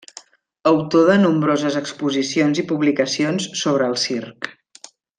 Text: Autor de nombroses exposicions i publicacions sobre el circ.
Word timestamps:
Autor 0.71 1.05
de 1.09 1.17
nombroses 1.25 1.77
exposicions 1.83 2.63
i 2.63 2.65
publicacions 2.73 3.49
sobre 3.63 3.91
el 3.93 3.99
circ. 4.09 4.51